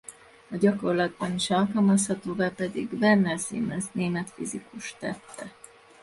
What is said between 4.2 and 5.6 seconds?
fizikus tette.